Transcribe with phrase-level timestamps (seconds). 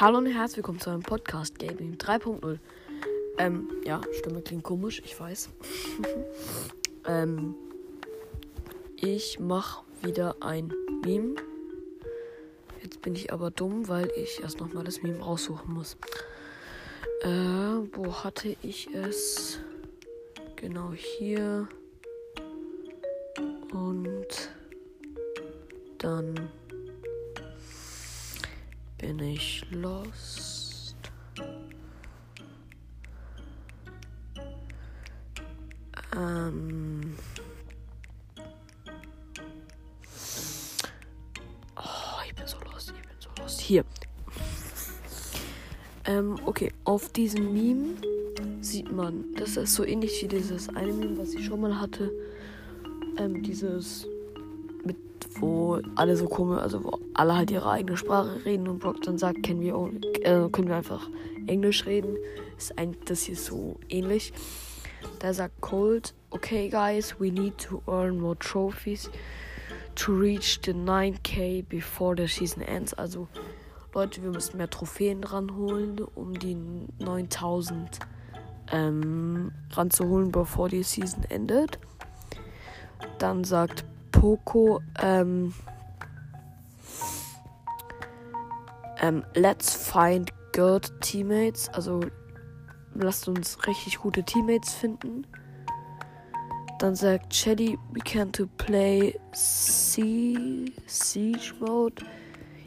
[0.00, 2.58] Hallo und herzlich willkommen zu einem Podcast Gaming 3.0.
[3.36, 5.48] Ähm, ja, Stimme klingt komisch, ich weiß.
[7.04, 7.56] ähm,
[8.94, 10.72] ich mache wieder ein
[11.04, 11.34] Meme.
[12.80, 15.96] Jetzt bin ich aber dumm, weil ich erst nochmal das Meme raussuchen muss.
[17.22, 17.28] Äh,
[17.92, 19.58] wo hatte ich es?
[20.54, 21.68] Genau hier.
[23.72, 24.52] Und
[25.98, 26.50] dann
[29.08, 30.94] bin ich lost.
[36.14, 37.16] Ähm.
[41.74, 41.82] Oh,
[42.26, 43.60] ich bin so lost, ich bin so lost.
[43.62, 43.82] Hier.
[46.04, 47.94] Ähm, okay, auf diesem Meme
[48.60, 52.12] sieht man, das ist so ähnlich wie dieses eine Meme, was ich schon mal hatte.
[53.16, 54.06] Ähm, dieses
[55.40, 59.18] wo alle so komisch, also wo alle halt ihre eigene Sprache reden und Brock dann
[59.18, 59.74] sagt, können wir,
[60.22, 61.08] äh, können wir einfach
[61.46, 62.16] Englisch reden.
[62.56, 64.32] Ist ein, das hier so ähnlich.
[65.20, 69.10] Da sagt Cold, okay guys, we need to earn more trophies
[69.94, 72.94] to reach the 9k before the season ends.
[72.94, 73.28] Also
[73.94, 76.56] Leute, wir müssen mehr Trophäen ranholen, um die
[76.98, 77.98] 9000
[78.70, 81.78] ähm, ranzuholen, bevor die Season endet.
[83.18, 83.84] Dann sagt
[84.20, 85.54] Poco, ähm,
[89.00, 91.68] ähm, let's find good teammates.
[91.68, 92.00] Also
[92.94, 95.24] lasst uns richtig gute Teammates finden.
[96.80, 100.72] Dann sagt Shelly, we can to play Siege
[101.60, 102.04] Mode.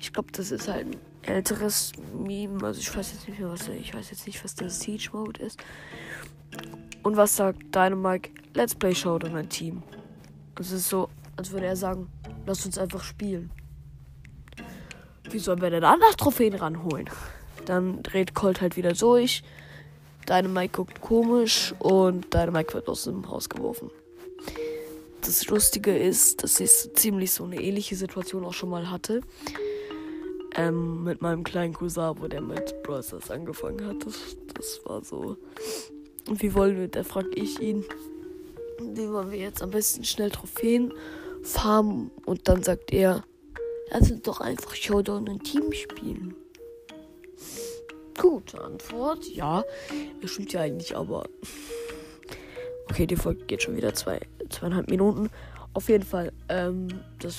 [0.00, 2.64] Ich glaube, das ist halt ein älteres Meme.
[2.64, 5.42] Also ich weiß jetzt nicht mehr, was ich weiß jetzt nicht, was der Siege Mode
[5.42, 5.62] ist.
[7.02, 8.30] Und was sagt Dynamite?
[8.54, 9.82] Let's play Showdown ein Team.
[10.54, 12.08] Das ist so als würde er sagen,
[12.46, 13.50] lass uns einfach spielen.
[15.30, 17.08] Wie sollen wir denn anders Trophäen ranholen?
[17.64, 19.42] Dann dreht Colt halt wieder durch.
[20.26, 23.90] Deine Mike guckt komisch und deine Mike wird aus dem Haus geworfen.
[25.22, 29.22] Das Lustige ist, dass ich ziemlich so eine ähnliche Situation auch schon mal hatte.
[30.54, 33.12] Ähm, mit meinem kleinen Cousin, wo der mit Bros.
[33.28, 34.06] angefangen hat.
[34.06, 35.36] Das, das war so.
[36.30, 37.84] Wie wollen wir, da frag ich ihn,
[38.80, 40.92] wie wollen wir jetzt am besten schnell Trophäen
[41.44, 43.22] farmen und dann sagt er,
[43.90, 46.34] lass uns doch einfach Showdown in Team spielen.
[48.18, 49.64] Gute Antwort, ja.
[50.20, 51.24] Das stimmt ja eigentlich, aber.
[52.90, 55.30] Okay, die Folge geht schon wieder zwei, zweieinhalb Minuten.
[55.72, 56.88] Auf jeden Fall, ähm,
[57.18, 57.38] das,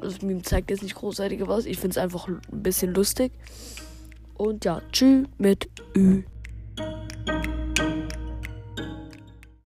[0.00, 1.66] das Meme zeigt jetzt nicht großartig was.
[1.66, 3.32] Ich finde es einfach ein bisschen lustig.
[4.34, 6.22] Und ja, tschüss mit Ü.